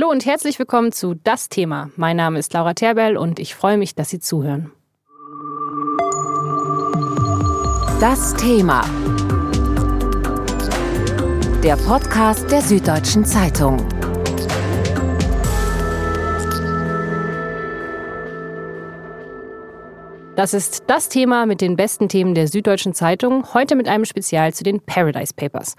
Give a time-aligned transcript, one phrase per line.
[0.00, 1.90] Hallo und herzlich willkommen zu Das Thema.
[1.96, 4.72] Mein Name ist Laura Terbell und ich freue mich, dass Sie zuhören.
[8.00, 8.82] Das Thema.
[11.62, 13.76] Der Podcast der Süddeutschen Zeitung.
[20.34, 24.54] Das ist das Thema mit den besten Themen der Süddeutschen Zeitung, heute mit einem Spezial
[24.54, 25.76] zu den Paradise Papers.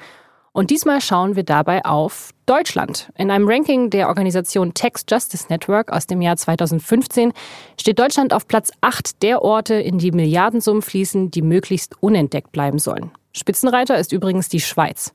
[0.53, 3.09] Und diesmal schauen wir dabei auf Deutschland.
[3.15, 7.31] In einem Ranking der Organisation Tax Justice Network aus dem Jahr 2015
[7.79, 12.79] steht Deutschland auf Platz 8 der Orte, in die Milliardensummen fließen, die möglichst unentdeckt bleiben
[12.79, 13.11] sollen.
[13.31, 15.13] Spitzenreiter ist übrigens die Schweiz.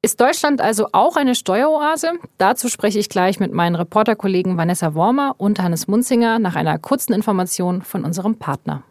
[0.00, 2.12] Ist Deutschland also auch eine Steueroase?
[2.38, 7.14] Dazu spreche ich gleich mit meinen Reporterkollegen Vanessa Wormer und Hannes Munzinger nach einer kurzen
[7.14, 8.84] Information von unserem Partner.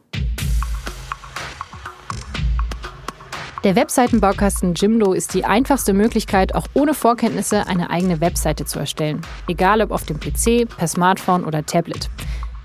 [3.64, 9.22] Der Webseitenbaukasten Jimdo ist die einfachste Möglichkeit, auch ohne Vorkenntnisse eine eigene Webseite zu erstellen.
[9.48, 12.10] Egal ob auf dem PC, per Smartphone oder Tablet.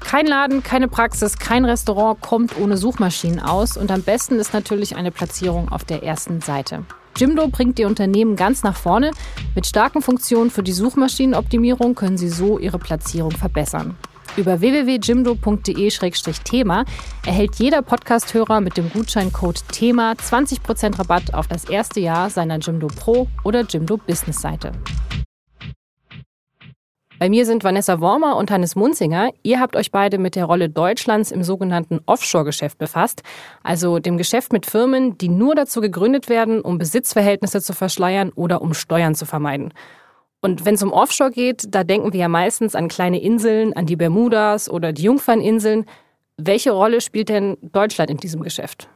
[0.00, 4.94] Kein Laden, keine Praxis, kein Restaurant kommt ohne Suchmaschinen aus und am besten ist natürlich
[4.94, 6.84] eine Platzierung auf der ersten Seite.
[7.16, 9.12] Jimdo bringt die Unternehmen ganz nach vorne.
[9.54, 13.96] Mit starken Funktionen für die Suchmaschinenoptimierung können sie so ihre Platzierung verbessern.
[14.34, 16.86] Über www.jimdo.de-thema
[17.26, 22.86] erhält jeder Podcasthörer mit dem Gutscheincode THEMA 20% Rabatt auf das erste Jahr seiner Jimdo
[22.86, 24.72] Pro oder Jimdo Business Seite.
[27.18, 29.32] Bei mir sind Vanessa Wormer und Hannes Munzinger.
[29.42, 33.22] Ihr habt euch beide mit der Rolle Deutschlands im sogenannten Offshore-Geschäft befasst,
[33.62, 38.62] also dem Geschäft mit Firmen, die nur dazu gegründet werden, um Besitzverhältnisse zu verschleiern oder
[38.62, 39.74] um Steuern zu vermeiden.
[40.42, 43.86] Und wenn es um Offshore geht, da denken wir ja meistens an kleine Inseln, an
[43.86, 45.86] die Bermudas oder die Jungferninseln.
[46.36, 48.88] Welche Rolle spielt denn Deutschland in diesem Geschäft?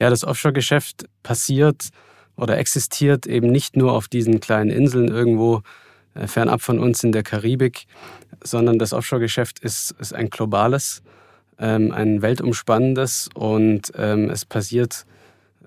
[0.00, 1.90] Ja, das Offshore-Geschäft passiert
[2.36, 5.60] oder existiert eben nicht nur auf diesen kleinen Inseln irgendwo
[6.14, 7.86] äh, fernab von uns in der Karibik,
[8.42, 11.02] sondern das Offshore-Geschäft ist, ist ein globales,
[11.58, 15.04] ähm, ein weltumspannendes und ähm, es passiert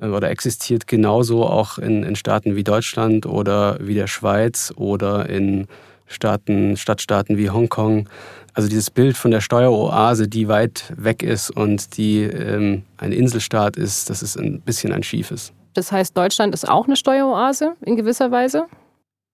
[0.02, 5.68] oder existiert genauso auch in, in Staaten wie Deutschland oder wie der Schweiz oder in
[6.08, 8.10] Staaten, Stadtstaaten wie Hongkong.
[8.54, 13.78] Also dieses Bild von der Steueroase, die weit weg ist und die ähm, ein Inselstaat
[13.78, 15.54] ist, das ist ein bisschen ein schiefes.
[15.74, 18.66] Das heißt, Deutschland ist auch eine Steueroase in gewisser Weise?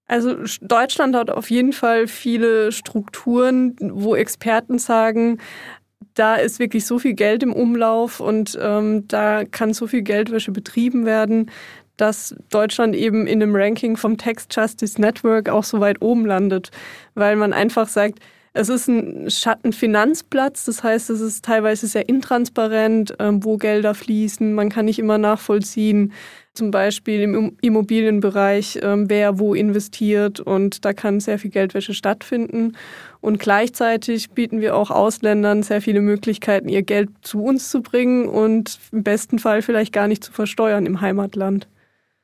[0.07, 5.39] Also Deutschland hat auf jeden Fall viele Strukturen, wo Experten sagen,
[6.15, 10.51] da ist wirklich so viel Geld im Umlauf und ähm, da kann so viel Geldwäsche
[10.51, 11.51] betrieben werden,
[11.97, 16.71] dass Deutschland eben in dem Ranking vom Tax Justice Network auch so weit oben landet,
[17.13, 18.19] weil man einfach sagt,
[18.55, 24.53] es ist ein Schattenfinanzplatz, das heißt, es ist teilweise sehr intransparent, ähm, wo Gelder fließen.
[24.53, 26.13] Man kann nicht immer nachvollziehen,
[26.53, 32.77] zum Beispiel im Immobilienbereich, ähm, wer wo investiert und da kann sehr viel Geldwäsche stattfinden.
[33.19, 38.25] Und gleichzeitig bieten wir auch Ausländern sehr viele Möglichkeiten, ihr Geld zu uns zu bringen
[38.29, 41.67] und im besten Fall vielleicht gar nicht zu versteuern im Heimatland.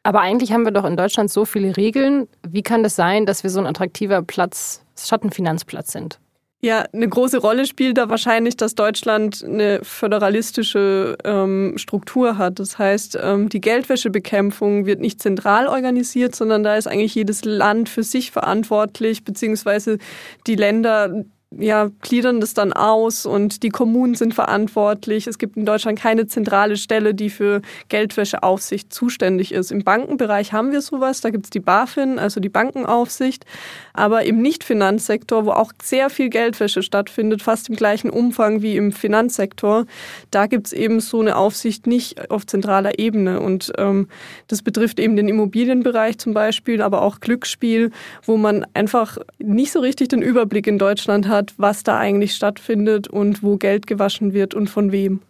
[0.04, 2.28] Aber eigentlich haben wir doch in Deutschland so viele Regeln.
[2.48, 6.20] Wie kann das sein, dass wir so ein attraktiver Platz, Schattenfinanzplatz sind?
[6.64, 12.60] Ja, eine große Rolle spielt da wahrscheinlich, dass Deutschland eine föderalistische ähm, Struktur hat.
[12.60, 17.90] Das heißt, ähm, die Geldwäschebekämpfung wird nicht zentral organisiert, sondern da ist eigentlich jedes Land
[17.90, 19.98] für sich verantwortlich, beziehungsweise
[20.46, 21.24] die Länder
[21.58, 25.28] ja, gliedern das dann aus und die Kommunen sind verantwortlich.
[25.28, 29.70] Es gibt in Deutschland keine zentrale Stelle, die für Geldwäscheaufsicht zuständig ist.
[29.72, 33.46] Im Bankenbereich haben wir sowas, da gibt es die BaFin, also die Bankenaufsicht.
[33.94, 38.94] Aber im Nicht-Finanzsektor, wo auch sehr viel Geldwäsche stattfindet, fast im gleichen Umfang wie im
[38.94, 39.86] Finanzsektor,
[40.32, 43.42] da gibt es eben so eine Aufsicht nicht auf zentraler Ebene.
[43.42, 44.08] Und ähm,
[44.48, 47.92] das betrifft eben den Immobilienbereich zum Beispiel, aber auch Glücksspiel,
[48.24, 52.36] wo man einfach nicht so richtig den Überblick in Deutschland hat, hat, was da eigentlich
[52.36, 55.22] stattfindet und wo Geld gewaschen wird und von wem.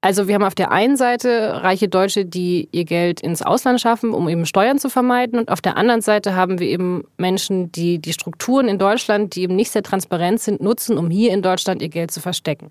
[0.00, 4.12] Also wir haben auf der einen Seite reiche Deutsche, die ihr Geld ins Ausland schaffen,
[4.12, 5.38] um eben Steuern zu vermeiden.
[5.38, 9.42] Und auf der anderen Seite haben wir eben Menschen, die die Strukturen in Deutschland, die
[9.42, 12.70] eben nicht sehr transparent sind, nutzen, um hier in Deutschland ihr Geld zu verstecken.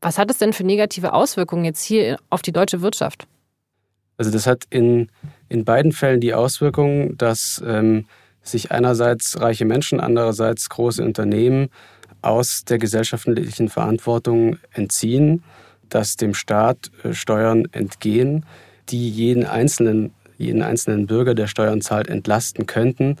[0.00, 3.28] Was hat es denn für negative Auswirkungen jetzt hier auf die deutsche Wirtschaft?
[4.16, 5.10] Also das hat in,
[5.48, 8.06] in beiden Fällen die Auswirkung, dass ähm,
[8.42, 11.68] sich einerseits reiche Menschen, andererseits große Unternehmen
[12.22, 15.42] aus der gesellschaftlichen Verantwortung entziehen,
[15.88, 18.44] dass dem Staat äh, Steuern entgehen,
[18.88, 23.16] die jeden einzelnen jeden einzelnen Bürger, der Steuern zahlt, entlasten könnten,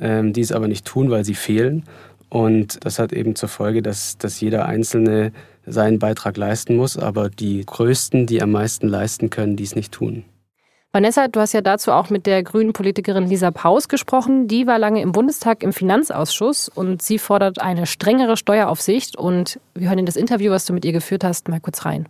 [0.00, 1.84] ähm, die es aber nicht tun, weil sie fehlen.
[2.28, 5.32] Und das hat eben zur Folge, dass, dass jeder Einzelne
[5.66, 10.24] seinen Beitrag leisten muss, aber die Größten, die am meisten leisten können, dies nicht tun.
[10.90, 14.48] Vanessa, du hast ja dazu auch mit der grünen Politikerin Lisa Paus gesprochen.
[14.48, 19.14] Die war lange im Bundestag im Finanzausschuss und sie fordert eine strengere Steueraufsicht.
[19.14, 22.08] Und wir hören in das Interview, was du mit ihr geführt hast, mal kurz rein.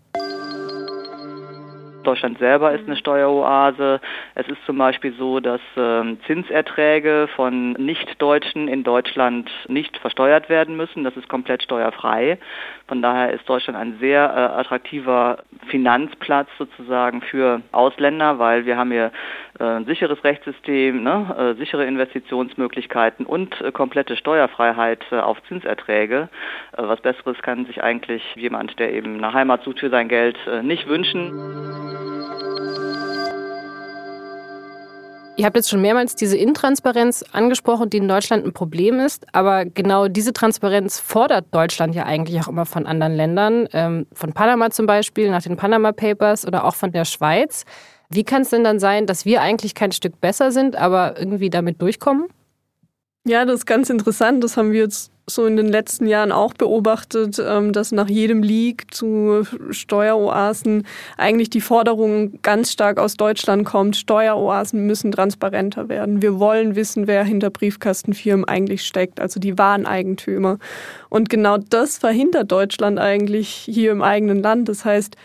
[2.05, 4.01] Deutschland selber ist eine Steueroase.
[4.35, 10.77] Es ist zum Beispiel so, dass ähm, Zinserträge von Nichtdeutschen in Deutschland nicht versteuert werden
[10.77, 11.05] müssen.
[11.05, 12.39] Das ist komplett steuerfrei.
[12.87, 18.91] Von daher ist Deutschland ein sehr äh, attraktiver Finanzplatz sozusagen für Ausländer, weil wir haben
[18.91, 19.13] hier
[19.59, 26.29] äh, ein sicheres Rechtssystem, ne, äh, sichere Investitionsmöglichkeiten und äh, komplette Steuerfreiheit äh, auf Zinserträge.
[26.77, 30.39] Äh, was Besseres kann sich eigentlich jemand, der eben eine Heimat sucht für sein Geld,
[30.63, 31.88] nicht wünschen.
[35.39, 39.25] Ihr habt jetzt schon mehrmals diese Intransparenz angesprochen, die in Deutschland ein Problem ist.
[39.33, 43.69] Aber genau diese Transparenz fordert Deutschland ja eigentlich auch immer von anderen Ländern.
[43.73, 47.65] Ähm, von Panama zum Beispiel, nach den Panama Papers oder auch von der Schweiz.
[48.11, 51.51] Wie kann es denn dann sein, dass wir eigentlich kein Stück besser sind, aber irgendwie
[51.51, 52.27] damit durchkommen?
[53.25, 54.43] Ja, das ist ganz interessant.
[54.43, 58.43] Das haben wir jetzt so in den letzten Jahren auch beobachtet, ähm, dass nach jedem
[58.43, 60.87] Leak zu Steueroasen
[61.17, 66.23] eigentlich die Forderung ganz stark aus Deutschland kommt, Steueroasen müssen transparenter werden.
[66.23, 70.59] Wir wollen wissen, wer hinter Briefkastenfirmen eigentlich steckt, also die wahren Eigentümer.
[71.09, 74.69] Und genau das verhindert Deutschland eigentlich hier im eigenen Land.
[74.69, 75.17] Das heißt,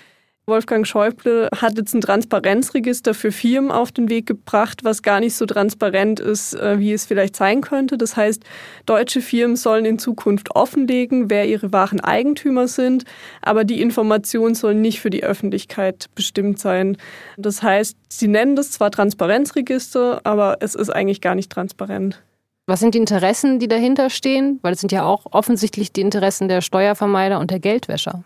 [0.46, 5.36] Wolfgang Schäuble hat jetzt ein Transparenzregister für Firmen auf den Weg gebracht, was gar nicht
[5.36, 7.98] so transparent ist, äh, wie es vielleicht sein könnte.
[7.98, 8.44] Das heißt,
[8.86, 13.06] deutsche Firmen sollen in Zukunft offenlegen, wer ihre wahren Eigentümer sind,
[13.42, 16.98] aber die Information soll nicht für die Öffentlichkeit bestimmt sein.
[17.38, 22.22] Das heißt, sie nennen das zwar Transparenzregister, aber es ist eigentlich gar nicht transparent.
[22.66, 24.60] Was sind die Interessen, die dahinter stehen?
[24.62, 28.24] Weil es sind ja auch offensichtlich die Interessen der Steuervermeider und der Geldwäscher.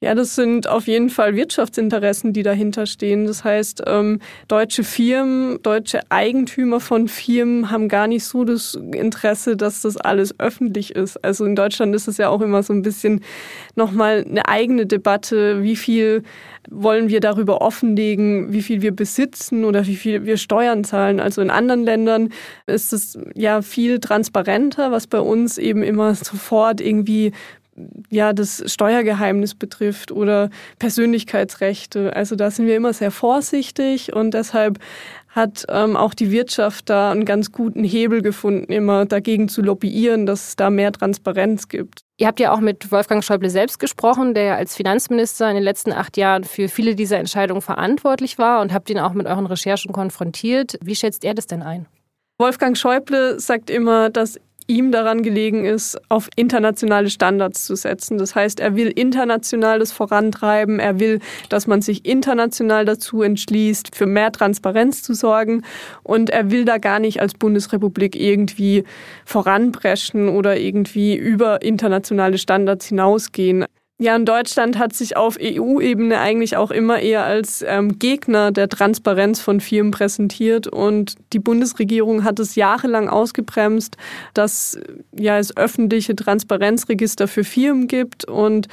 [0.00, 3.26] Ja, das sind auf jeden Fall Wirtschaftsinteressen, die dahinter stehen.
[3.26, 9.56] Das heißt, ähm, deutsche Firmen, deutsche Eigentümer von Firmen haben gar nicht so das Interesse,
[9.56, 11.16] dass das alles öffentlich ist.
[11.24, 13.24] Also in Deutschland ist es ja auch immer so ein bisschen
[13.74, 16.22] nochmal eine eigene Debatte, wie viel
[16.70, 21.18] wollen wir darüber offenlegen, wie viel wir besitzen oder wie viel wir Steuern zahlen.
[21.18, 22.28] Also in anderen Ländern
[22.66, 27.32] ist es ja viel transparenter, was bei uns eben immer sofort irgendwie
[28.10, 32.14] ja, das Steuergeheimnis betrifft oder Persönlichkeitsrechte.
[32.14, 34.78] Also da sind wir immer sehr vorsichtig und deshalb
[35.28, 40.26] hat ähm, auch die Wirtschaft da einen ganz guten Hebel gefunden, immer dagegen zu lobbyieren,
[40.26, 42.00] dass es da mehr Transparenz gibt.
[42.16, 45.62] Ihr habt ja auch mit Wolfgang Schäuble selbst gesprochen, der ja als Finanzminister in den
[45.62, 49.46] letzten acht Jahren für viele dieser Entscheidungen verantwortlich war und habt ihn auch mit euren
[49.46, 50.78] Recherchen konfrontiert.
[50.82, 51.86] Wie schätzt er das denn ein?
[52.38, 58.18] Wolfgang Schäuble sagt immer, dass ihm daran gelegen ist, auf internationale Standards zu setzen.
[58.18, 63.96] Das heißt, er will international das vorantreiben, er will, dass man sich international dazu entschließt,
[63.96, 65.62] für mehr Transparenz zu sorgen
[66.02, 68.84] und er will da gar nicht als Bundesrepublik irgendwie
[69.24, 73.64] voranpreschen oder irgendwie über internationale Standards hinausgehen.
[74.00, 78.68] Ja, und Deutschland hat sich auf EU-Ebene eigentlich auch immer eher als ähm, Gegner der
[78.68, 80.68] Transparenz von Firmen präsentiert.
[80.68, 83.96] Und die Bundesregierung hat es jahrelang ausgebremst,
[84.34, 84.78] dass
[85.10, 88.24] ja, es öffentliche Transparenzregister für Firmen gibt.
[88.24, 88.68] Und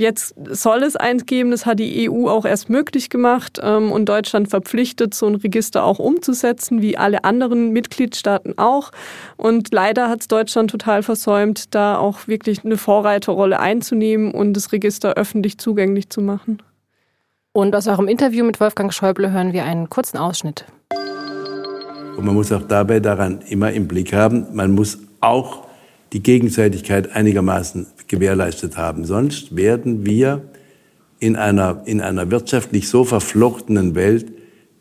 [0.00, 4.08] Jetzt soll es eins geben, das hat die EU auch erst möglich gemacht ähm, und
[4.08, 8.92] Deutschland verpflichtet, so ein Register auch umzusetzen, wie alle anderen Mitgliedstaaten auch.
[9.36, 14.72] Und leider hat es Deutschland total versäumt, da auch wirklich eine Vorreiterrolle einzunehmen und das
[14.72, 16.62] Register öffentlich zugänglich zu machen.
[17.52, 20.64] Und aus eurem Interview mit Wolfgang Schäuble hören wir einen kurzen Ausschnitt.
[22.16, 25.69] Und man muss auch dabei daran immer im Blick haben, man muss auch
[26.12, 29.04] die Gegenseitigkeit einigermaßen gewährleistet haben.
[29.04, 30.42] Sonst werden wir
[31.20, 34.32] in einer, in einer wirtschaftlich so verflochtenen Welt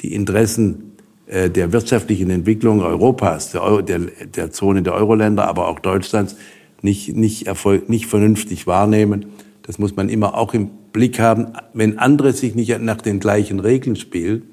[0.01, 0.93] die Interessen
[1.27, 6.36] äh, der wirtschaftlichen Entwicklung Europas, der, Euro, der, der Zone der Euroländer, aber auch Deutschlands
[6.81, 9.27] nicht, nicht, erfolg, nicht vernünftig wahrnehmen.
[9.63, 11.53] Das muss man immer auch im Blick haben.
[11.74, 14.43] Wenn andere sich nicht nach den gleichen Regeln spielen,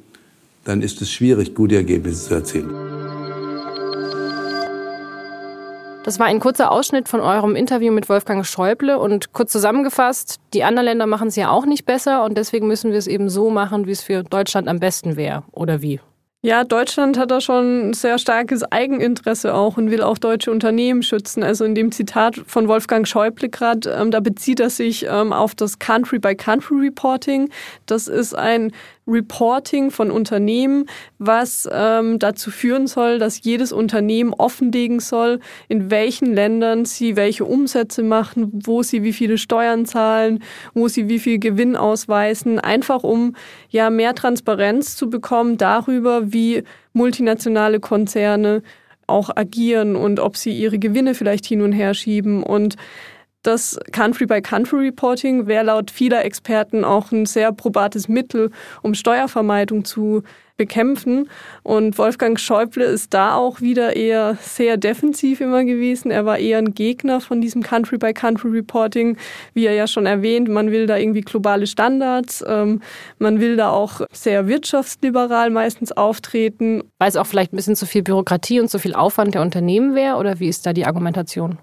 [0.64, 3.15] dann ist es schwierig, gute Ergebnisse zu erzielen.
[6.06, 10.62] Das war ein kurzer Ausschnitt von eurem Interview mit Wolfgang Schäuble und kurz zusammengefasst, die
[10.62, 13.50] anderen Länder machen es ja auch nicht besser und deswegen müssen wir es eben so
[13.50, 15.42] machen, wie es für Deutschland am besten wäre.
[15.50, 15.98] Oder wie?
[16.42, 21.02] Ja, Deutschland hat da schon ein sehr starkes Eigeninteresse auch und will auch deutsche Unternehmen
[21.02, 21.42] schützen.
[21.42, 25.56] Also in dem Zitat von Wolfgang Schäuble gerade, ähm, da bezieht er sich ähm, auf
[25.56, 27.50] das Country-by-Country-Reporting.
[27.86, 28.70] Das ist ein
[29.06, 30.86] Reporting von Unternehmen,
[31.18, 37.44] was ähm, dazu führen soll, dass jedes Unternehmen offenlegen soll, in welchen Ländern sie welche
[37.44, 40.42] Umsätze machen, wo sie wie viele Steuern zahlen,
[40.75, 43.36] wo sie wie viel Gewinn ausweisen, einfach um
[43.70, 48.62] ja mehr Transparenz zu bekommen darüber, wie multinationale Konzerne
[49.06, 52.42] auch agieren und ob sie ihre Gewinne vielleicht hin und her schieben.
[52.42, 52.76] Und
[53.43, 58.50] das Country-by-Country-Reporting wäre laut vieler Experten auch ein sehr probates Mittel,
[58.83, 60.23] um Steuervermeidung zu
[60.57, 61.28] bekämpfen.
[61.62, 66.11] Und Wolfgang Schäuble ist da auch wieder eher sehr defensiv immer gewesen.
[66.11, 69.16] Er war eher ein Gegner von diesem Country-by-Country-Reporting.
[69.55, 72.45] Wie er ja schon erwähnt, man will da irgendwie globale Standards.
[72.47, 72.81] Ähm,
[73.19, 76.83] man will da auch sehr wirtschaftsliberal meistens auftreten.
[76.99, 79.95] Weil es auch vielleicht ein bisschen zu viel Bürokratie und zu viel Aufwand der Unternehmen
[79.95, 80.16] wäre?
[80.16, 81.59] Oder wie ist da die Argumentation?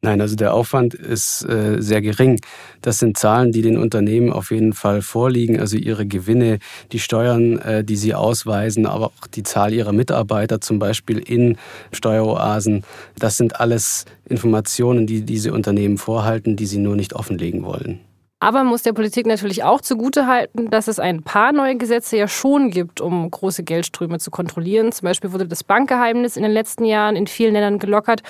[0.00, 2.40] Nein, also der Aufwand ist äh, sehr gering.
[2.82, 6.60] Das sind Zahlen, die den Unternehmen auf jeden Fall vorliegen, also ihre Gewinne,
[6.92, 11.56] die Steuern, äh, die sie ausweisen, aber auch die Zahl ihrer Mitarbeiter zum Beispiel in
[11.90, 12.84] Steueroasen.
[13.18, 17.98] Das sind alles Informationen, die diese Unternehmen vorhalten, die sie nur nicht offenlegen wollen.
[18.40, 22.70] Aber muss der Politik natürlich auch zugutehalten, dass es ein paar neue Gesetze ja schon
[22.70, 24.92] gibt, um große Geldströme zu kontrollieren.
[24.92, 28.22] Zum Beispiel wurde das Bankgeheimnis in den letzten Jahren in vielen Ländern gelockert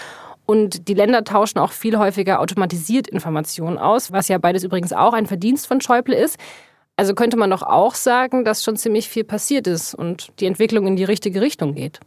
[0.50, 5.12] und die Länder tauschen auch viel häufiger automatisiert Informationen aus, was ja beides übrigens auch
[5.12, 6.38] ein Verdienst von Schäuble ist.
[6.96, 10.86] Also könnte man doch auch sagen, dass schon ziemlich viel passiert ist und die Entwicklung
[10.86, 12.00] in die richtige Richtung geht.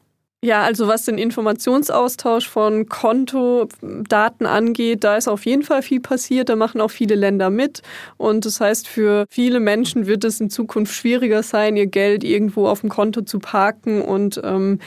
[0.44, 6.50] Ja, also was den Informationsaustausch von Kontodaten angeht, da ist auf jeden Fall viel passiert.
[6.50, 7.84] Da machen auch viele Länder mit.
[8.18, 12.68] Und das heißt, für viele Menschen wird es in Zukunft schwieriger sein, ihr Geld irgendwo
[12.68, 14.80] auf dem Konto zu parken und ähm,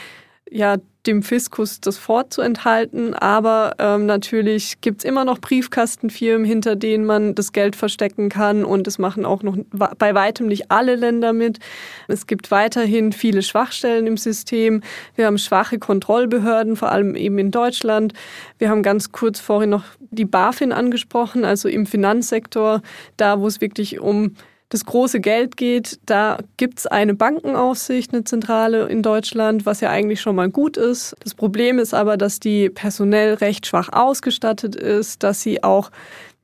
[0.51, 0.75] ja,
[1.07, 3.13] dem Fiskus das vorzuenthalten.
[3.13, 8.65] Aber ähm, natürlich gibt's immer noch Briefkastenfirmen, hinter denen man das Geld verstecken kann.
[8.65, 11.59] Und es machen auch noch bei weitem nicht alle Länder mit.
[12.07, 14.81] Es gibt weiterhin viele Schwachstellen im System.
[15.15, 18.13] Wir haben schwache Kontrollbehörden, vor allem eben in Deutschland.
[18.57, 22.81] Wir haben ganz kurz vorhin noch die BaFin angesprochen, also im Finanzsektor,
[23.17, 24.35] da wo es wirklich um
[24.69, 29.89] das große Geld geht, da gibt es eine Bankenaufsicht, eine Zentrale in Deutschland, was ja
[29.89, 31.15] eigentlich schon mal gut ist.
[31.23, 35.91] Das Problem ist aber, dass die personell recht schwach ausgestattet ist, dass sie auch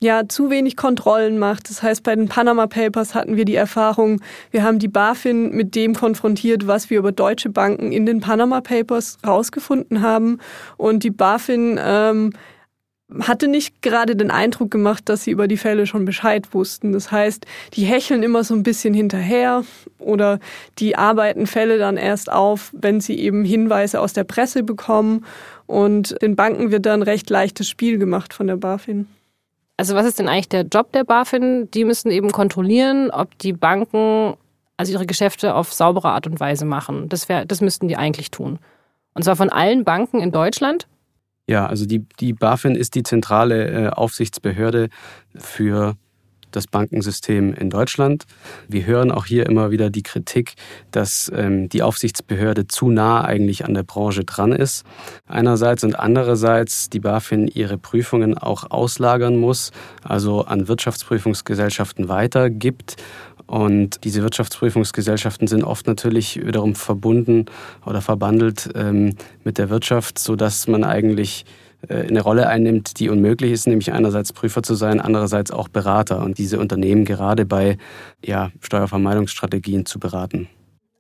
[0.02, 1.70] ja, zu wenig Kontrollen macht.
[1.70, 5.76] Das heißt, bei den Panama Papers hatten wir die Erfahrung, wir haben die BaFin mit
[5.76, 10.40] dem konfrontiert, was wir über deutsche Banken in den Panama Papers rausgefunden haben.
[10.78, 12.34] Und die BaFin ähm,
[13.20, 16.92] hatte nicht gerade den Eindruck gemacht, dass sie über die Fälle schon Bescheid wussten.
[16.92, 19.64] Das heißt, die hecheln immer so ein bisschen hinterher
[20.00, 20.40] oder
[20.80, 25.26] die arbeiten Fälle dann erst auf, wenn sie eben Hinweise aus der Presse bekommen.
[25.68, 29.08] Und den Banken wird dann recht leichtes Spiel gemacht von der BaFin.
[29.78, 31.70] Also was ist denn eigentlich der Job der BaFin?
[31.72, 34.36] Die müssen eben kontrollieren, ob die Banken
[34.78, 37.08] also ihre Geschäfte auf saubere Art und Weise machen.
[37.08, 38.60] Das, wär, das müssten die eigentlich tun.
[39.14, 40.88] Und zwar von allen Banken in Deutschland.
[41.52, 44.88] Ja, also die, die BaFin ist die zentrale äh, Aufsichtsbehörde
[45.36, 45.98] für
[46.52, 48.24] das Bankensystem in Deutschland.
[48.70, 50.54] Wir hören auch hier immer wieder die Kritik,
[50.92, 54.86] dass ähm, die Aufsichtsbehörde zu nah eigentlich an der Branche dran ist.
[55.28, 59.72] Einerseits und andererseits die BaFin ihre Prüfungen auch auslagern muss,
[60.04, 62.96] also an Wirtschaftsprüfungsgesellschaften weitergibt
[63.52, 67.48] und diese Wirtschaftsprüfungsgesellschaften sind oft natürlich wiederum verbunden
[67.86, 71.44] oder verbandelt ähm, mit der Wirtschaft, sodass man eigentlich
[71.90, 76.24] äh, eine Rolle einnimmt, die unmöglich ist, nämlich einerseits Prüfer zu sein, andererseits auch Berater
[76.24, 77.78] und diese Unternehmen gerade bei
[78.24, 80.48] ja, Steuervermeidungsstrategien zu beraten.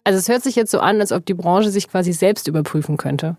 [0.03, 2.97] Also es hört sich jetzt so an, als ob die Branche sich quasi selbst überprüfen
[2.97, 3.37] könnte.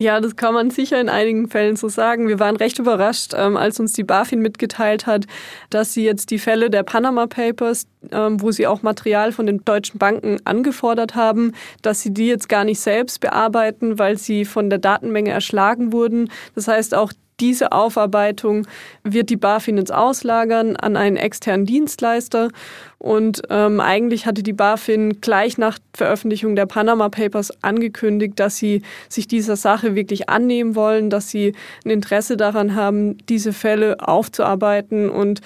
[0.00, 2.28] Ja, das kann man sicher in einigen Fällen so sagen.
[2.28, 5.26] Wir waren recht überrascht, ähm, als uns die BaFin mitgeteilt hat,
[5.70, 9.64] dass sie jetzt die Fälle der Panama Papers, ähm, wo sie auch Material von den
[9.64, 11.52] deutschen Banken angefordert haben,
[11.82, 16.30] dass sie die jetzt gar nicht selbst bearbeiten, weil sie von der Datenmenge erschlagen wurden.
[16.54, 18.66] Das heißt, auch diese Aufarbeitung
[19.04, 22.50] wird die BaFin jetzt auslagern an einen externen Dienstleister.
[22.98, 28.82] Und ähm, eigentlich hatte die BaFin gleich nach Veröffentlichung der Panama Papers angekündigt, dass sie
[29.08, 31.54] sich dieser Sache wirklich annehmen wollen, dass sie
[31.84, 35.08] ein Interesse daran haben, diese Fälle aufzuarbeiten.
[35.08, 35.40] Und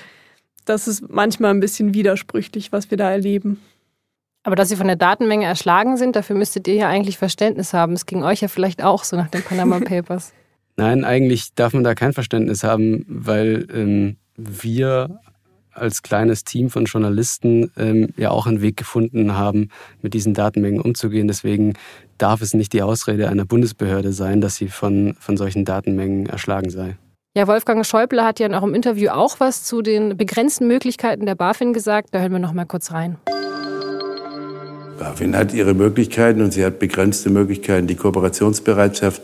[0.64, 3.60] das ist manchmal ein bisschen widersprüchlich, was wir da erleben.
[4.44, 7.92] Aber dass Sie von der Datenmenge erschlagen sind, dafür müsstet ihr ja eigentlich Verständnis haben.
[7.92, 10.32] Es ging euch ja vielleicht auch so nach den Panama Papers.
[10.82, 15.20] Nein, eigentlich darf man da kein Verständnis haben, weil ähm, wir
[15.70, 19.68] als kleines Team von Journalisten ähm, ja auch einen Weg gefunden haben,
[20.00, 21.28] mit diesen Datenmengen umzugehen.
[21.28, 21.74] Deswegen
[22.18, 26.70] darf es nicht die Ausrede einer Bundesbehörde sein, dass sie von, von solchen Datenmengen erschlagen
[26.70, 26.96] sei.
[27.36, 31.36] Ja, Wolfgang Schäuble hat ja in eurem Interview auch was zu den begrenzten Möglichkeiten der
[31.36, 32.08] BaFin gesagt.
[32.10, 33.18] Da hören wir noch mal kurz rein.
[34.98, 37.86] BaFin hat ihre Möglichkeiten und sie hat begrenzte Möglichkeiten.
[37.86, 39.22] Die Kooperationsbereitschaft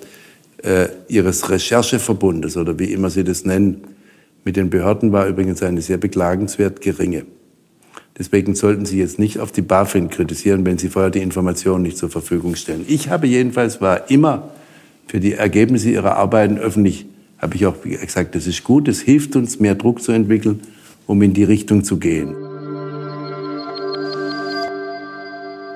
[0.62, 3.84] äh, ihres Rechercheverbundes oder wie immer Sie das nennen,
[4.44, 7.26] mit den Behörden war übrigens eine sehr beklagenswert geringe.
[8.18, 11.98] Deswegen sollten Sie jetzt nicht auf die BaFin kritisieren, wenn Sie vorher die Informationen nicht
[11.98, 12.84] zur Verfügung stellen.
[12.88, 14.50] Ich habe jedenfalls war immer
[15.06, 17.06] für die Ergebnisse Ihrer Arbeiten öffentlich,
[17.38, 20.60] habe ich auch gesagt, das ist gut, es hilft uns, mehr Druck zu entwickeln,
[21.06, 22.47] um in die Richtung zu gehen.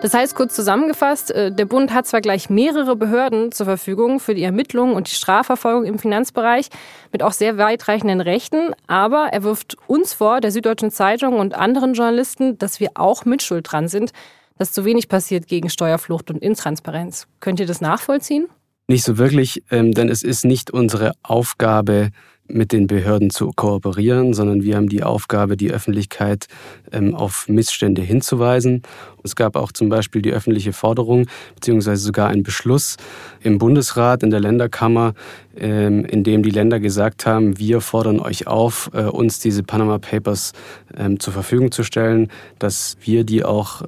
[0.02, 4.34] Das heißt, kurz zusammengefasst, äh, der Bund hat zwar gleich mehrere Behörden zur Verfügung für
[4.34, 6.70] die Ermittlung und die Strafverfolgung im Finanzbereich
[7.12, 11.94] mit auch sehr weitreichenden Rechten, aber er wirft uns vor, der Süddeutschen Zeitung und anderen
[11.94, 14.10] Journalisten, dass wir auch mitschuld dran sind,
[14.58, 17.28] dass zu wenig passiert gegen Steuerflucht und Intransparenz.
[17.38, 18.48] Könnt ihr das nachvollziehen?
[18.88, 22.10] Nicht so wirklich, ähm, denn es ist nicht unsere Aufgabe,
[22.52, 26.46] mit den Behörden zu kooperieren, sondern wir haben die Aufgabe, die Öffentlichkeit
[26.90, 28.82] ähm, auf Missstände hinzuweisen.
[29.22, 32.96] Es gab auch zum Beispiel die öffentliche Forderung, beziehungsweise sogar einen Beschluss
[33.40, 35.14] im Bundesrat, in der Länderkammer,
[35.56, 39.98] ähm, in dem die Länder gesagt haben, wir fordern euch auf, äh, uns diese Panama
[39.98, 40.52] Papers
[40.96, 43.82] ähm, zur Verfügung zu stellen, dass wir die auch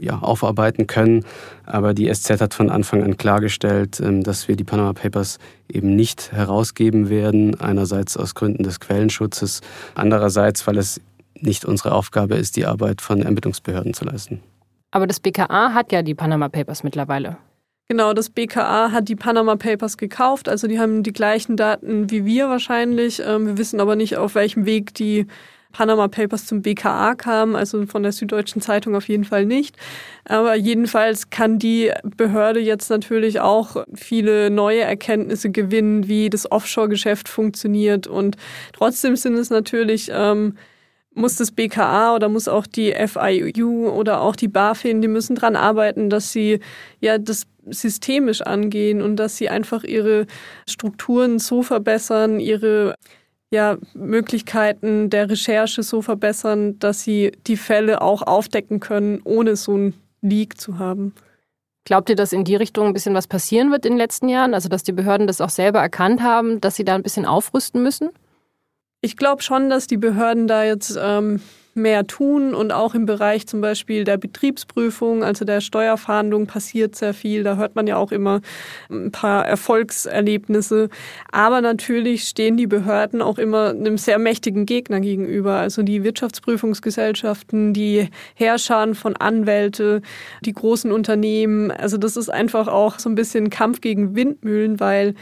[0.00, 1.24] ja, aufarbeiten können.
[1.64, 6.32] Aber die SZ hat von Anfang an klargestellt, dass wir die Panama Papers eben nicht
[6.32, 7.58] herausgeben werden.
[7.60, 9.60] Einerseits aus Gründen des Quellenschutzes,
[9.94, 11.00] andererseits, weil es
[11.34, 14.40] nicht unsere Aufgabe ist, die Arbeit von Ermittlungsbehörden zu leisten.
[14.90, 17.36] Aber das BKA hat ja die Panama Papers mittlerweile.
[17.88, 22.24] Genau, das BKA hat die Panama Papers gekauft, also die haben die gleichen Daten wie
[22.24, 23.20] wir wahrscheinlich.
[23.24, 25.26] Ähm, wir wissen aber nicht, auf welchem Weg die
[25.72, 29.76] Panama Papers zum BKA kamen, also von der Süddeutschen Zeitung auf jeden Fall nicht.
[30.24, 37.28] Aber jedenfalls kann die Behörde jetzt natürlich auch viele neue Erkenntnisse gewinnen, wie das Offshore-Geschäft
[37.28, 38.06] funktioniert.
[38.06, 38.36] Und
[38.72, 40.56] trotzdem sind es natürlich ähm,
[41.14, 45.56] muss das BKA oder muss auch die FIU oder auch die BaFin, die müssen dran
[45.56, 46.60] arbeiten, dass sie
[47.00, 50.26] ja das systemisch angehen und dass sie einfach ihre
[50.68, 52.94] Strukturen so verbessern, ihre
[53.50, 59.76] ja, Möglichkeiten der Recherche so verbessern, dass sie die Fälle auch aufdecken können, ohne so
[59.76, 61.14] ein Leak zu haben.
[61.84, 64.54] Glaubt ihr, dass in die Richtung ein bisschen was passieren wird in den letzten Jahren?
[64.54, 67.82] Also, dass die Behörden das auch selber erkannt haben, dass sie da ein bisschen aufrüsten
[67.82, 68.10] müssen?
[69.02, 71.40] Ich glaube schon, dass die Behörden da jetzt ähm,
[71.74, 77.14] mehr tun und auch im Bereich zum Beispiel der Betriebsprüfung, also der Steuerfahndung passiert sehr
[77.14, 77.42] viel.
[77.42, 78.40] Da hört man ja auch immer
[78.90, 80.88] ein paar Erfolgserlebnisse.
[81.30, 85.54] Aber natürlich stehen die Behörden auch immer einem sehr mächtigen Gegner gegenüber.
[85.54, 90.02] Also die Wirtschaftsprüfungsgesellschaften, die Herrscher von Anwälte,
[90.44, 91.70] die großen Unternehmen.
[91.70, 95.14] Also das ist einfach auch so ein bisschen Kampf gegen Windmühlen, weil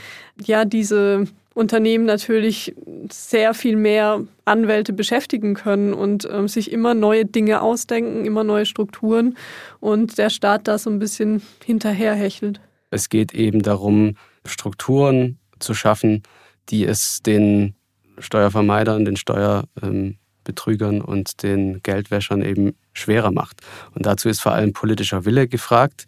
[0.45, 1.27] ja diese
[1.59, 2.75] Unternehmen natürlich
[3.11, 8.65] sehr viel mehr Anwälte beschäftigen können und ähm, sich immer neue Dinge ausdenken, immer neue
[8.65, 9.37] Strukturen
[9.81, 12.61] und der Staat da so ein bisschen hinterherhechelt.
[12.91, 14.15] Es geht eben darum,
[14.47, 16.23] Strukturen zu schaffen,
[16.69, 17.75] die es den
[18.19, 23.63] Steuervermeidern, den Steuerbetrügern und den Geldwäschern eben schwerer macht.
[23.95, 26.07] Und dazu ist vor allem politischer Wille gefragt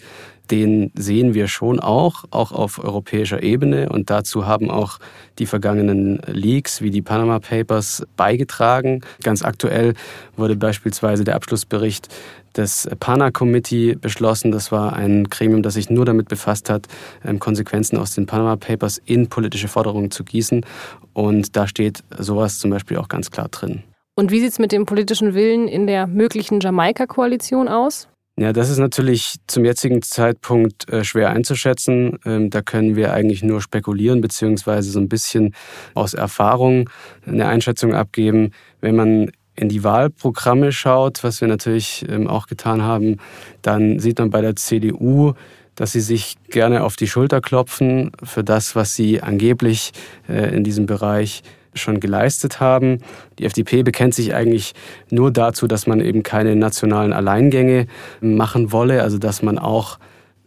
[0.51, 3.89] den sehen wir schon auch, auch auf europäischer Ebene.
[3.89, 4.99] Und dazu haben auch
[5.39, 9.03] die vergangenen Leaks wie die Panama Papers beigetragen.
[9.23, 9.95] Ganz aktuell
[10.37, 12.09] wurde beispielsweise der Abschlussbericht
[12.57, 14.51] des PANA Committee beschlossen.
[14.51, 16.89] Das war ein Gremium, das sich nur damit befasst hat,
[17.25, 20.65] ähm, Konsequenzen aus den Panama Papers in politische Forderungen zu gießen.
[21.13, 23.83] Und da steht sowas zum Beispiel auch ganz klar drin.
[24.17, 28.09] Und wie sieht es mit dem politischen Willen in der möglichen Jamaika-Koalition aus?
[28.41, 32.19] Ja, das ist natürlich zum jetzigen Zeitpunkt äh, schwer einzuschätzen.
[32.25, 35.55] Ähm, da können wir eigentlich nur spekulieren, beziehungsweise so ein bisschen
[35.93, 36.89] aus Erfahrung
[37.27, 38.53] eine Einschätzung abgeben.
[38.81, 43.19] Wenn man in die Wahlprogramme schaut, was wir natürlich ähm, auch getan haben,
[43.61, 45.35] dann sieht man bei der CDU,
[45.75, 49.93] dass sie sich gerne auf die Schulter klopfen für das, was sie angeblich
[50.31, 51.43] äh, in diesem Bereich
[51.75, 52.99] schon geleistet haben.
[53.39, 54.75] Die FDP bekennt sich eigentlich
[55.11, 57.87] nur dazu, dass man eben keine nationalen Alleingänge
[58.21, 59.99] machen wolle, also dass man auch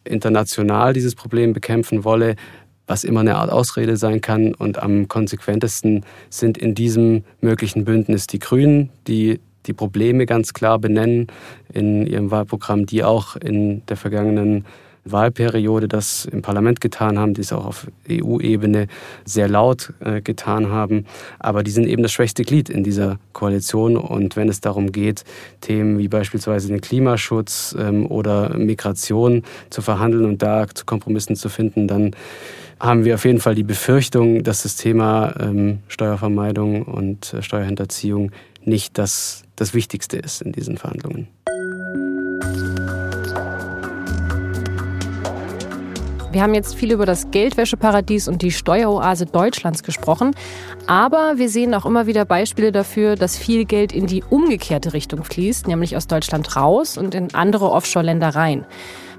[0.04, 2.36] international dieses Problem bekämpfen wolle,
[2.88, 4.54] was immer eine Art Ausrede sein kann.
[4.54, 10.78] Und am konsequentesten sind in diesem möglichen Bündnis die Grünen, die die Probleme ganz klar
[10.78, 11.28] benennen
[11.72, 14.66] in ihrem Wahlprogramm, die auch in der vergangenen
[15.06, 18.88] Wahlperiode das im Parlament getan haben, die es auch auf EU-Ebene
[19.26, 21.06] sehr laut äh, getan haben.
[21.40, 23.98] Aber die sind eben das schwächste Glied in dieser Koalition.
[23.98, 25.24] Und wenn es darum geht,
[25.62, 31.50] Themen wie beispielsweise den Klimaschutz ähm, oder Migration zu verhandeln und da zu Kompromissen zu
[31.50, 32.12] finden, dann
[32.80, 38.32] haben wir auf jeden Fall die Befürchtung, dass das Thema ähm, Steuervermeidung und äh, Steuerhinterziehung
[38.66, 41.28] nicht das, das Wichtigste ist in diesen Verhandlungen.
[46.34, 50.32] Wir haben jetzt viel über das Geldwäscheparadies und die Steueroase Deutschlands gesprochen,
[50.88, 55.24] aber wir sehen auch immer wieder Beispiele dafür, dass viel Geld in die umgekehrte Richtung
[55.24, 58.66] fließt, nämlich aus Deutschland raus und in andere Offshore-Länder rein.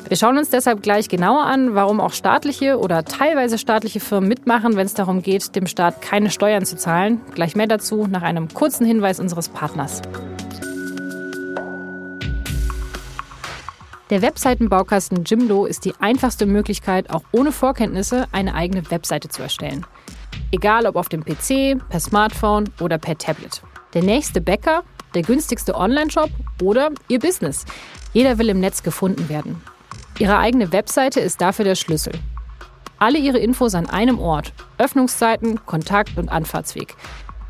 [0.09, 4.74] Wir schauen uns deshalb gleich genauer an, warum auch staatliche oder teilweise staatliche Firmen mitmachen,
[4.74, 7.20] wenn es darum geht, dem Staat keine Steuern zu zahlen.
[7.33, 10.03] Gleich mehr dazu nach einem kurzen Hinweis unseres Partners.
[14.10, 19.86] Der Webseitenbaukasten Jimdo ist die einfachste Möglichkeit, auch ohne Vorkenntnisse eine eigene Webseite zu erstellen.
[20.52, 23.62] Egal ob auf dem PC, per Smartphone oder per Tablet.
[23.94, 24.82] Der nächste Bäcker,
[25.14, 26.28] der günstigste Online-Shop
[26.60, 27.64] oder Ihr Business.
[28.12, 29.62] Jeder will im Netz gefunden werden.
[30.18, 32.12] Ihre eigene Webseite ist dafür der Schlüssel.
[32.98, 34.52] Alle Ihre Infos an einem Ort.
[34.76, 36.94] Öffnungszeiten, Kontakt und Anfahrtsweg.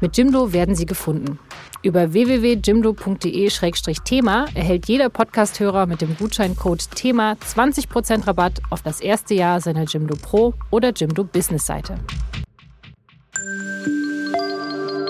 [0.00, 1.40] Mit Jimdo werden Sie gefunden.
[1.84, 9.60] Über www.jimdo.de-thema erhält jeder Podcasthörer mit dem Gutscheincode Thema 20% Rabatt auf das erste Jahr
[9.60, 11.98] seiner Jimdo Pro oder Jimdo Business Seite.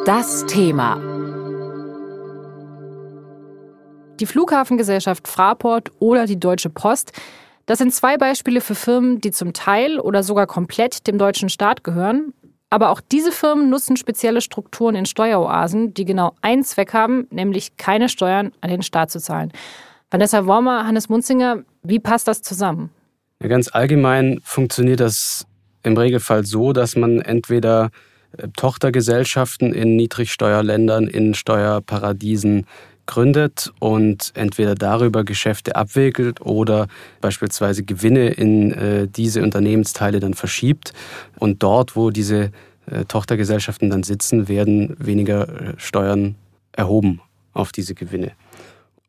[0.05, 0.97] Das Thema.
[4.19, 7.13] Die Flughafengesellschaft Fraport oder die Deutsche Post
[7.67, 11.83] das sind zwei Beispiele für Firmen, die zum Teil oder sogar komplett dem deutschen Staat
[11.83, 12.35] gehören.
[12.71, 17.77] Aber auch diese Firmen nutzen spezielle Strukturen in Steueroasen, die genau einen Zweck haben, nämlich
[17.77, 19.53] keine Steuern an den Staat zu zahlen.
[20.11, 22.91] Vanessa Wormer, Hannes Munzinger, wie passt das zusammen?
[23.43, 25.47] Ja, ganz allgemein funktioniert das
[25.83, 27.91] im Regelfall so, dass man entweder
[28.37, 32.67] äh, Tochtergesellschaften in Niedrigsteuerländern, in Steuerparadiesen
[33.07, 36.89] gründet und entweder darüber Geschäfte abwickelt oder
[37.21, 40.93] beispielsweise Gewinne in äh, diese Unternehmensteile dann verschiebt.
[41.39, 42.51] Und dort, wo diese
[42.87, 46.37] äh, Tochtergesellschaften dann sitzen, werden weniger äh, Steuern
[46.73, 47.21] erhoben
[47.53, 48.33] auf diese Gewinne.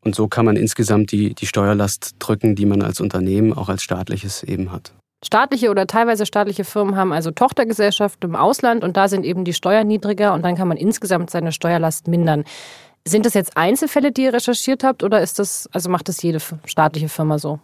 [0.02, 3.82] Und so kann man insgesamt die, die Steuerlast drücken, die man als Unternehmen, auch als
[3.82, 4.94] staatliches eben hat.
[5.26, 9.54] Staatliche oder teilweise staatliche Firmen haben also Tochtergesellschaften im Ausland und da sind eben die
[9.54, 12.44] Steuern niedriger und dann kann man insgesamt seine Steuerlast mindern.
[13.08, 16.40] Sind das jetzt Einzelfälle, die ihr recherchiert habt, oder ist das, also macht das jede
[16.66, 17.60] staatliche Firma so?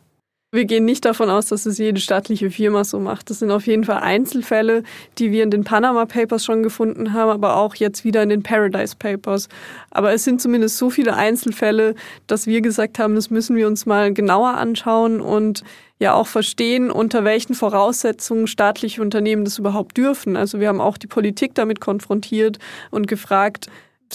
[0.54, 3.30] Wir gehen nicht davon aus, dass es jede staatliche Firma so macht.
[3.30, 4.84] Das sind auf jeden Fall Einzelfälle,
[5.18, 8.44] die wir in den Panama Papers schon gefunden haben, aber auch jetzt wieder in den
[8.44, 9.48] Paradise Papers.
[9.92, 11.96] Aber es sind zumindest so viele Einzelfälle,
[12.28, 15.64] dass wir gesagt haben, das müssen wir uns mal genauer anschauen und
[16.00, 20.36] ja auch verstehen, unter welchen Voraussetzungen staatliche Unternehmen das überhaupt dürfen.
[20.36, 23.68] Also wir haben auch die Politik damit konfrontiert und gefragt,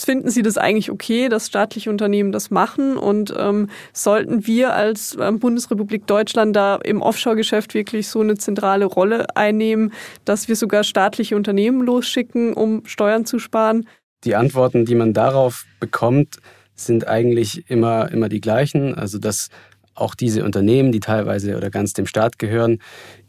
[0.03, 2.97] finden Sie das eigentlich okay, dass staatliche Unternehmen das machen?
[2.97, 8.85] Und ähm, sollten wir als ähm, Bundesrepublik Deutschland da im Offshore-Geschäft wirklich so eine zentrale
[8.85, 9.93] Rolle einnehmen,
[10.25, 13.87] dass wir sogar staatliche Unternehmen losschicken, um Steuern zu sparen?
[14.23, 16.37] Die Antworten, die man darauf bekommt,
[16.75, 18.95] sind eigentlich immer, immer die gleichen.
[18.95, 19.49] Also, dass
[19.95, 22.79] auch diese Unternehmen, die teilweise oder ganz dem Staat gehören,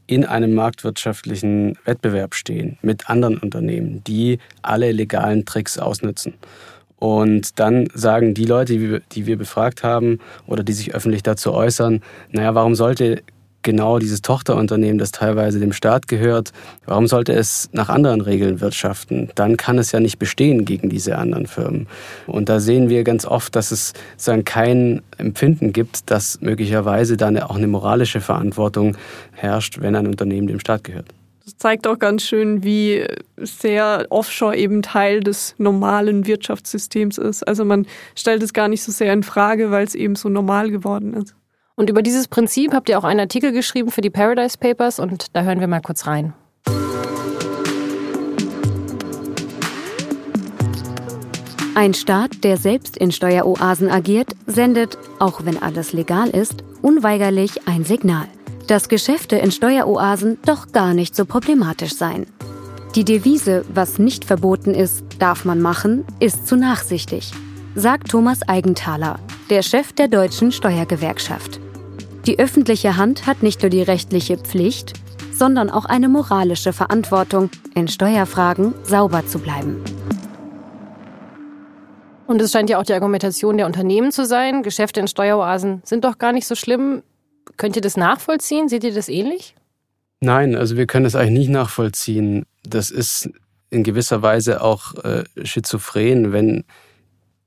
[0.08, 6.34] in einem marktwirtschaftlichen Wettbewerb stehen mit anderen Unternehmen, die alle legalen Tricks ausnutzen.
[6.96, 12.00] Und dann sagen die Leute, die wir, befragt haben oder die sich öffentlich dazu äußern,
[12.30, 13.22] naja, warum sollte
[13.68, 16.52] genau dieses Tochterunternehmen, das teilweise dem Staat gehört,
[16.86, 19.28] warum sollte es nach anderen Regeln wirtschaften?
[19.34, 21.86] Dann kann es ja nicht bestehen gegen diese anderen Firmen.
[22.26, 27.28] Und da sehen wir ganz oft, dass es sozusagen kein Empfinden gibt, dass möglicherweise da
[27.44, 28.96] auch eine moralische Verantwortung
[29.32, 31.08] herrscht, wenn ein Unternehmen dem Staat gehört.
[31.44, 33.04] Das zeigt auch ganz schön, wie
[33.36, 37.46] sehr Offshore eben Teil des normalen Wirtschaftssystems ist.
[37.46, 40.70] Also man stellt es gar nicht so sehr in Frage, weil es eben so normal
[40.70, 41.34] geworden ist.
[41.78, 45.26] Und über dieses Prinzip habt ihr auch einen Artikel geschrieben für die Paradise Papers und
[45.32, 46.32] da hören wir mal kurz rein.
[51.76, 57.84] Ein Staat, der selbst in Steueroasen agiert, sendet, auch wenn alles legal ist, unweigerlich ein
[57.84, 58.26] Signal,
[58.66, 62.26] dass Geschäfte in Steueroasen doch gar nicht so problematisch seien.
[62.96, 67.30] Die Devise, was nicht verboten ist, darf man machen, ist zu nachsichtig,
[67.76, 71.60] sagt Thomas Eigenthaler, der Chef der deutschen Steuergewerkschaft.
[72.26, 74.94] Die öffentliche Hand hat nicht nur die rechtliche Pflicht,
[75.32, 79.82] sondern auch eine moralische Verantwortung, in Steuerfragen sauber zu bleiben.
[82.26, 84.62] Und es scheint ja auch die Argumentation der Unternehmen zu sein.
[84.62, 87.02] Geschäfte in Steueroasen sind doch gar nicht so schlimm.
[87.56, 88.68] Könnt ihr das nachvollziehen?
[88.68, 89.54] Seht ihr das ähnlich?
[90.20, 92.44] Nein, also wir können es eigentlich nicht nachvollziehen.
[92.64, 93.30] Das ist
[93.70, 96.64] in gewisser Weise auch äh, schizophren, wenn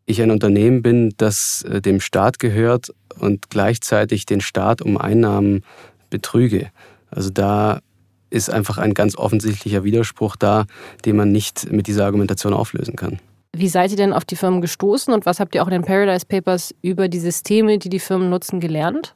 [0.06, 5.64] ich ein Unternehmen bin, das äh, dem Staat gehört und gleichzeitig den Staat um Einnahmen
[6.10, 6.72] betrüge.
[7.10, 7.82] Also da
[8.30, 10.66] ist einfach ein ganz offensichtlicher Widerspruch da,
[11.06, 13.20] den man nicht mit dieser Argumentation auflösen kann.
[13.54, 15.84] Wie seid ihr denn auf die Firmen gestoßen und was habt ihr auch in den
[15.84, 19.14] Paradise Papers über die Systeme, die die Firmen nutzen, gelernt?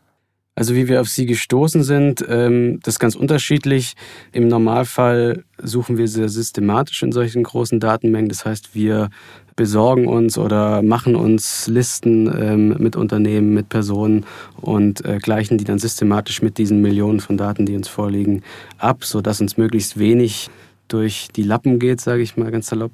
[0.56, 3.96] Also wie wir auf sie gestoßen sind, ähm, das ist ganz unterschiedlich.
[4.32, 8.30] Im Normalfall suchen wir sehr systematisch in solchen großen Datenmengen.
[8.30, 9.10] Das heißt, wir
[9.56, 14.26] besorgen uns oder machen uns Listen ähm, mit Unternehmen, mit Personen
[14.60, 18.44] und äh, gleichen die dann systematisch mit diesen Millionen von Daten, die uns vorliegen,
[18.78, 20.50] ab, sodass uns möglichst wenig
[20.88, 22.92] durch die Lappen geht, sage ich mal ganz salopp.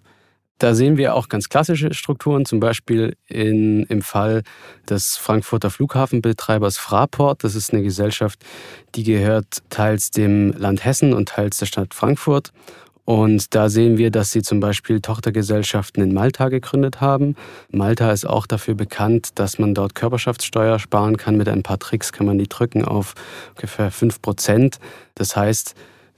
[0.61, 4.43] Da sehen wir auch ganz klassische Strukturen, zum Beispiel in, im Fall
[4.87, 7.43] des Frankfurter Flughafenbetreibers Fraport.
[7.43, 8.45] Das ist eine Gesellschaft,
[8.93, 12.53] die gehört teils dem Land Hessen und teils der Stadt Frankfurt.
[13.11, 17.35] Und da sehen wir, dass sie zum Beispiel Tochtergesellschaften in Malta gegründet haben.
[17.69, 21.35] Malta ist auch dafür bekannt, dass man dort Körperschaftssteuer sparen kann.
[21.35, 23.15] Mit ein paar Tricks kann man die drücken auf
[23.53, 24.79] ungefähr 5 Prozent.
[25.13, 25.75] Das heißt,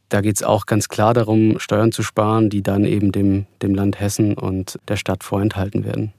[0.09, 3.73] da geht es auch ganz klar darum, Steuern zu sparen, die dann eben dem, dem
[3.73, 6.13] Land Hessen und der Stadt vorenthalten werden.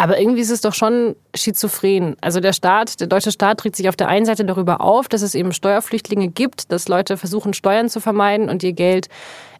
[0.00, 2.16] Aber irgendwie ist es doch schon schizophren.
[2.22, 5.20] Also der Staat, der deutsche Staat trägt sich auf der einen Seite darüber auf, dass
[5.20, 9.08] es eben Steuerflüchtlinge gibt, dass Leute versuchen, Steuern zu vermeiden und ihr Geld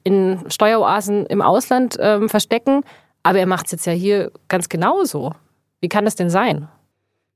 [0.03, 2.85] in Steueroasen im Ausland ähm, verstecken.
[3.23, 5.35] Aber er macht es jetzt ja hier ganz genauso.
[5.83, 6.69] Wie kann das denn sein?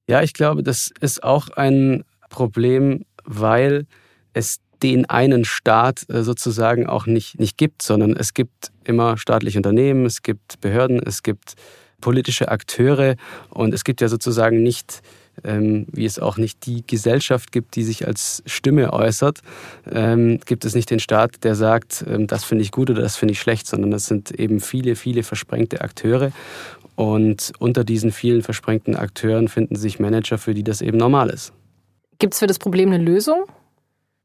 [0.08, 3.84] Ja, ich glaube, das ist auch ein Problem, weil
[4.32, 9.58] es den einen Staat äh, sozusagen auch nicht, nicht gibt, sondern es gibt immer staatliche
[9.58, 11.56] Unternehmen, es gibt Behörden, es gibt
[12.04, 13.16] politische Akteure
[13.48, 15.00] und es gibt ja sozusagen nicht,
[15.42, 19.40] ähm, wie es auch nicht die Gesellschaft gibt, die sich als Stimme äußert,
[19.90, 23.16] ähm, gibt es nicht den Staat, der sagt, ähm, das finde ich gut oder das
[23.16, 26.30] finde ich schlecht, sondern es sind eben viele, viele versprengte Akteure
[26.94, 31.54] und unter diesen vielen versprengten Akteuren finden sich Manager, für die das eben normal ist.
[32.18, 33.46] Gibt es für das Problem eine Lösung?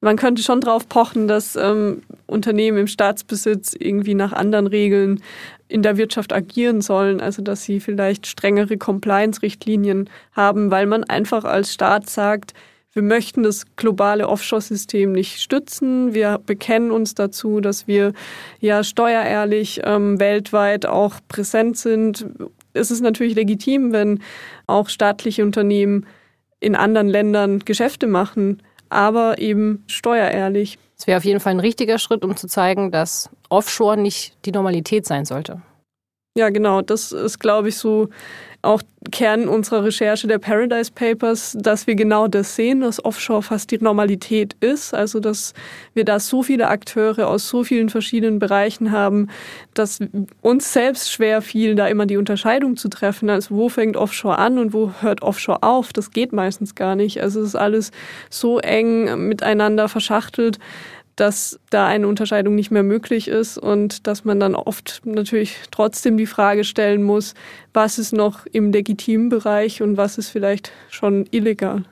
[0.02, 5.22] Man könnte schon darauf pochen, dass ähm, Unternehmen im Staatsbesitz irgendwie nach anderen Regeln
[5.68, 11.44] in der Wirtschaft agieren sollen, also dass sie vielleicht strengere Compliance-Richtlinien haben, weil man einfach
[11.44, 12.54] als Staat sagt,
[12.92, 16.16] wir möchten das globale Offshore-System nicht stützen.
[16.16, 18.14] Wir bekennen uns dazu, dass wir
[18.60, 22.26] ja steuerehrlich ähm, weltweit auch präsent sind.
[22.74, 24.22] Es ist natürlich legitim, wenn
[24.66, 26.08] auch staatliche Unternehmen
[26.60, 30.78] in anderen Ländern Geschäfte machen aber eben steuerehrlich.
[30.98, 34.52] Es wäre auf jeden Fall ein richtiger Schritt, um zu zeigen, dass Offshore nicht die
[34.52, 35.62] Normalität sein sollte.
[36.38, 36.82] Ja, genau.
[36.82, 38.10] Das ist, glaube ich, so
[38.62, 43.72] auch Kern unserer Recherche der Paradise Papers, dass wir genau das sehen, dass Offshore fast
[43.72, 44.94] die Normalität ist.
[44.94, 45.54] Also, dass
[45.94, 49.28] wir da so viele Akteure aus so vielen verschiedenen Bereichen haben,
[49.74, 50.00] dass
[50.42, 53.30] uns selbst schwer fiel, da immer die Unterscheidung zu treffen.
[53.30, 55.94] Also, wo fängt Offshore an und wo hört Offshore auf?
[55.94, 57.22] Das geht meistens gar nicht.
[57.22, 57.92] Also, es ist alles
[58.30, 60.60] so eng miteinander verschachtelt,
[61.20, 66.18] dass da eine Unterscheidung nicht mehr möglich ist und dass man dann oft natürlich trotzdem
[66.18, 67.34] die Frage stellen muss,
[67.74, 71.84] was ist noch im legitimen Bereich und was ist vielleicht schon illegal.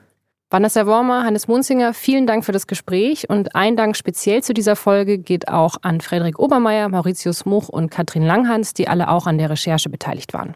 [0.50, 4.76] Vanessa Wormer, Hannes Munzinger, vielen Dank für das Gespräch und ein Dank speziell zu dieser
[4.76, 9.36] Folge geht auch an Frederik Obermeier, Mauritius Much und Katrin Langhans, die alle auch an
[9.36, 10.54] der Recherche beteiligt waren.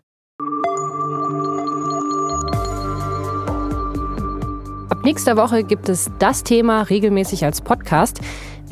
[4.89, 8.21] Ab nächster Woche gibt es das Thema regelmäßig als Podcast.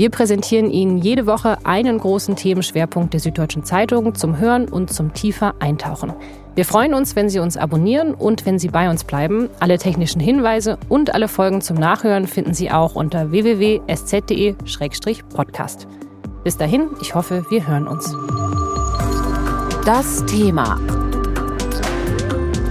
[0.01, 5.13] Wir präsentieren Ihnen jede Woche einen großen Themenschwerpunkt der Süddeutschen Zeitung zum Hören und zum
[5.13, 6.15] tiefer Eintauchen.
[6.55, 9.51] Wir freuen uns, wenn Sie uns abonnieren und wenn Sie bei uns bleiben.
[9.61, 15.87] Alle technischen Hinweise und alle Folgen zum Nachhören finden Sie auch unter www.sz.de-podcast.
[16.45, 18.17] Bis dahin, ich hoffe, wir hören uns.
[19.85, 20.81] Das Thema.